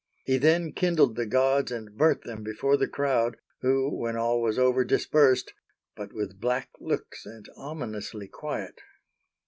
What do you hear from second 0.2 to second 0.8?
He then